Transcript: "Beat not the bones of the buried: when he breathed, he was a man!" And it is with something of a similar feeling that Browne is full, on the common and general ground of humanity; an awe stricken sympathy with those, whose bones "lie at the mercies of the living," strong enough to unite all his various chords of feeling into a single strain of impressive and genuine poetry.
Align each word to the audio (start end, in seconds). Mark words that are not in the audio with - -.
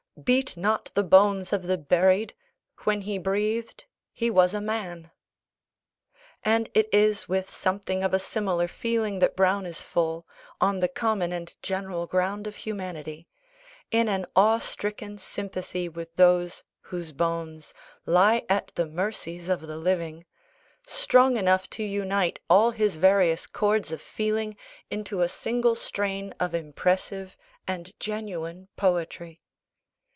"Beat 0.21 0.55
not 0.55 0.91
the 0.93 1.01
bones 1.03 1.51
of 1.51 1.63
the 1.63 1.79
buried: 1.79 2.35
when 2.83 3.01
he 3.01 3.17
breathed, 3.17 3.85
he 4.13 4.29
was 4.29 4.53
a 4.53 4.61
man!" 4.61 5.09
And 6.43 6.69
it 6.75 6.87
is 6.93 7.27
with 7.27 7.51
something 7.51 8.03
of 8.03 8.13
a 8.13 8.19
similar 8.19 8.67
feeling 8.67 9.17
that 9.17 9.35
Browne 9.35 9.65
is 9.65 9.81
full, 9.81 10.27
on 10.59 10.79
the 10.79 10.87
common 10.89 11.31
and 11.31 11.55
general 11.63 12.05
ground 12.05 12.45
of 12.45 12.57
humanity; 12.57 13.29
an 13.91 14.27
awe 14.35 14.59
stricken 14.59 15.17
sympathy 15.17 15.89
with 15.89 16.15
those, 16.17 16.63
whose 16.81 17.13
bones 17.13 17.73
"lie 18.05 18.45
at 18.47 18.67
the 18.75 18.85
mercies 18.85 19.49
of 19.49 19.61
the 19.61 19.77
living," 19.77 20.27
strong 20.85 21.35
enough 21.35 21.67
to 21.71 21.81
unite 21.83 22.37
all 22.47 22.69
his 22.69 22.95
various 22.97 23.47
chords 23.47 23.91
of 23.91 24.03
feeling 24.03 24.55
into 24.91 25.21
a 25.21 25.29
single 25.29 25.73
strain 25.73 26.31
of 26.39 26.53
impressive 26.53 27.35
and 27.67 27.99
genuine 27.99 28.67
poetry. 28.75 29.39